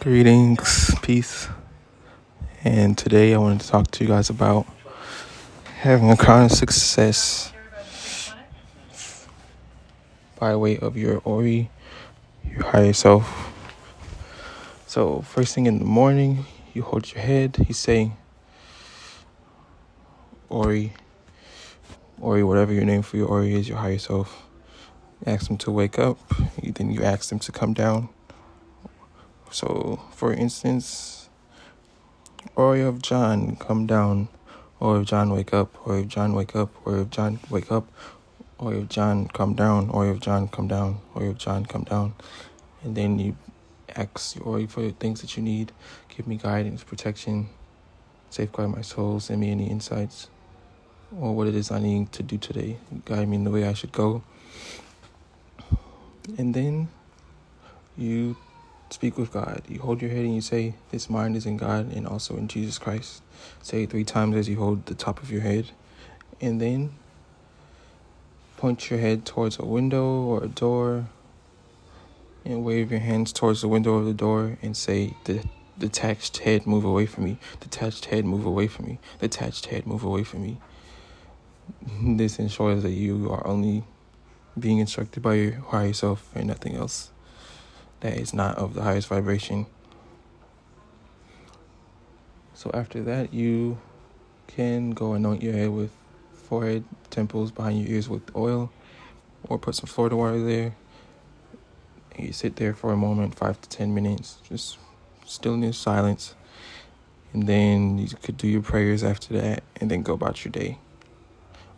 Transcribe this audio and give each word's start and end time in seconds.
Greetings, 0.00 0.94
peace. 1.02 1.46
And 2.64 2.96
today 2.96 3.34
I 3.34 3.36
wanted 3.36 3.60
to 3.60 3.68
talk 3.68 3.90
to 3.90 4.02
you 4.02 4.08
guys 4.08 4.30
about 4.30 4.66
having 5.80 6.10
a 6.10 6.16
crown 6.16 6.46
of 6.46 6.52
success 6.52 7.52
by 10.38 10.56
way 10.56 10.78
of 10.78 10.96
your 10.96 11.20
Ori, 11.26 11.70
your 12.50 12.62
higher 12.62 12.94
self. 12.94 13.52
So, 14.86 15.20
first 15.20 15.54
thing 15.54 15.66
in 15.66 15.80
the 15.80 15.84
morning, 15.84 16.46
you 16.72 16.80
hold 16.80 17.12
your 17.12 17.20
head, 17.20 17.62
you 17.68 17.74
say, 17.74 18.12
Ori, 20.48 20.94
Ori, 22.18 22.42
whatever 22.42 22.72
your 22.72 22.86
name 22.86 23.02
for 23.02 23.18
your 23.18 23.28
Ori 23.28 23.52
is, 23.54 23.68
your 23.68 23.76
higher 23.76 23.98
self. 23.98 24.46
You 25.20 25.34
ask 25.34 25.48
them 25.48 25.58
to 25.58 25.70
wake 25.70 25.98
up, 25.98 26.18
then 26.62 26.90
you 26.90 27.02
ask 27.02 27.28
them 27.28 27.38
to 27.40 27.52
come 27.52 27.74
down 27.74 28.08
so, 29.50 30.00
for 30.12 30.32
instance, 30.32 31.28
or 32.56 32.76
if 32.76 33.02
John 33.02 33.56
come 33.56 33.86
down, 33.86 34.28
or 34.78 35.00
if 35.00 35.06
John 35.06 35.30
wake 35.30 35.52
up, 35.52 35.74
or 35.86 35.98
if 35.98 36.08
John 36.08 36.34
wake 36.34 36.56
up, 36.56 36.70
or 36.84 36.98
if 37.00 37.10
John 37.10 37.38
wake 37.50 37.70
up, 37.70 37.86
or 38.58 38.74
if 38.74 38.88
John 38.88 39.28
come 39.28 39.54
down, 39.54 39.90
or 39.90 40.10
if 40.10 40.20
John 40.20 40.48
come 40.48 40.68
down, 40.68 41.00
or 41.14 41.24
if 41.24 41.38
John 41.38 41.66
come 41.66 41.84
down, 41.84 42.14
and 42.82 42.96
then 42.96 43.18
you 43.18 43.36
ask 43.96 44.36
or 44.46 44.66
for 44.68 44.82
the 44.82 44.92
things 44.92 45.20
that 45.20 45.36
you 45.36 45.42
need. 45.42 45.72
Give 46.08 46.26
me 46.26 46.36
guidance, 46.36 46.84
protection, 46.84 47.48
safeguard 48.30 48.70
my 48.70 48.82
soul, 48.82 49.20
send 49.20 49.40
me 49.40 49.50
any 49.50 49.68
insights, 49.68 50.28
or 51.18 51.34
what 51.34 51.48
it 51.48 51.54
is 51.54 51.70
I 51.70 51.80
need 51.80 52.12
to 52.12 52.22
do 52.22 52.38
today. 52.38 52.76
Guide 53.04 53.28
me 53.28 53.36
in 53.36 53.44
the 53.44 53.50
way 53.50 53.64
I 53.66 53.72
should 53.72 53.92
go. 53.92 54.22
And 56.38 56.54
then 56.54 56.88
you 57.96 58.36
Speak 58.90 59.16
with 59.16 59.32
God. 59.32 59.62
You 59.68 59.78
hold 59.78 60.02
your 60.02 60.10
head 60.10 60.24
and 60.24 60.34
you 60.34 60.40
say, 60.40 60.74
This 60.90 61.08
mind 61.08 61.36
is 61.36 61.46
in 61.46 61.56
God 61.56 61.92
and 61.92 62.06
also 62.08 62.36
in 62.36 62.48
Jesus 62.48 62.76
Christ. 62.76 63.22
Say 63.62 63.84
it 63.84 63.90
three 63.90 64.04
times 64.04 64.34
as 64.34 64.48
you 64.48 64.56
hold 64.56 64.86
the 64.86 64.96
top 64.96 65.22
of 65.22 65.30
your 65.30 65.42
head. 65.42 65.70
And 66.40 66.60
then 66.60 66.90
point 68.56 68.90
your 68.90 68.98
head 68.98 69.24
towards 69.24 69.58
a 69.60 69.64
window 69.64 70.04
or 70.04 70.42
a 70.42 70.48
door 70.48 71.06
and 72.44 72.64
wave 72.64 72.90
your 72.90 73.00
hands 73.00 73.32
towards 73.32 73.60
the 73.60 73.68
window 73.68 73.94
of 73.94 74.06
the 74.06 74.12
door 74.12 74.58
and 74.60 74.76
say, 74.76 75.14
The 75.24 75.44
detached 75.78 76.38
head, 76.38 76.66
move 76.66 76.84
away 76.84 77.06
from 77.06 77.24
me. 77.24 77.38
Detached 77.60 78.06
head, 78.06 78.24
move 78.24 78.44
away 78.44 78.66
from 78.66 78.86
me. 78.86 78.98
Detached 79.20 79.66
head, 79.66 79.86
move 79.86 80.02
away 80.02 80.24
from 80.24 80.42
me. 80.42 80.58
This 82.02 82.40
ensures 82.40 82.82
that 82.82 82.90
you 82.90 83.30
are 83.30 83.46
only 83.46 83.84
being 84.58 84.78
instructed 84.78 85.22
by 85.22 85.34
your 85.34 85.52
higher 85.52 85.92
self 85.92 86.34
and 86.34 86.48
nothing 86.48 86.74
else 86.74 87.12
that 88.00 88.16
is 88.16 88.32
not 88.32 88.56
of 88.56 88.74
the 88.74 88.82
highest 88.82 89.08
vibration. 89.08 89.66
So 92.54 92.70
after 92.74 93.02
that, 93.04 93.32
you 93.32 93.78
can 94.46 94.90
go 94.90 95.14
anoint 95.14 95.42
your 95.42 95.52
head 95.52 95.70
with 95.70 95.90
forehead, 96.34 96.84
temples, 97.10 97.50
behind 97.50 97.80
your 97.80 97.88
ears 97.88 98.08
with 98.08 98.34
oil, 98.34 98.70
or 99.44 99.58
put 99.58 99.76
some 99.76 99.86
Florida 99.86 100.16
water 100.16 100.42
there. 100.44 100.74
And 102.16 102.26
you 102.26 102.32
sit 102.32 102.56
there 102.56 102.74
for 102.74 102.92
a 102.92 102.96
moment, 102.96 103.34
five 103.34 103.60
to 103.60 103.68
ten 103.68 103.94
minutes, 103.94 104.38
just 104.48 104.78
stillness, 105.24 105.78
silence. 105.78 106.34
And 107.32 107.46
then 107.46 107.98
you 107.98 108.08
could 108.22 108.36
do 108.36 108.48
your 108.48 108.62
prayers 108.62 109.04
after 109.04 109.34
that 109.40 109.62
and 109.76 109.90
then 109.90 110.02
go 110.02 110.14
about 110.14 110.44
your 110.44 110.50
day. 110.50 110.78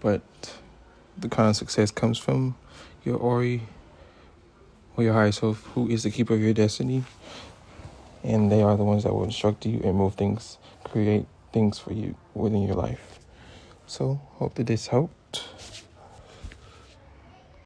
But 0.00 0.22
the 1.16 1.28
kind 1.28 1.48
of 1.48 1.56
success 1.56 1.90
comes 1.90 2.18
from 2.18 2.56
your 3.04 3.16
Ori 3.16 3.62
or 4.96 5.04
your 5.04 5.12
higher 5.12 5.32
self, 5.32 5.62
who 5.74 5.88
is 5.88 6.02
the 6.02 6.10
keeper 6.10 6.34
of 6.34 6.40
your 6.40 6.54
destiny. 6.54 7.04
And 8.22 8.50
they 8.50 8.62
are 8.62 8.76
the 8.76 8.84
ones 8.84 9.04
that 9.04 9.12
will 9.12 9.24
instruct 9.24 9.66
you 9.66 9.80
and 9.84 9.96
move 9.96 10.14
things, 10.14 10.58
create 10.84 11.26
things 11.52 11.78
for 11.78 11.92
you 11.92 12.16
within 12.34 12.62
your 12.62 12.74
life. 12.74 13.18
So, 13.86 14.20
hope 14.34 14.54
that 14.56 14.66
this 14.66 14.88
helped. 14.88 15.45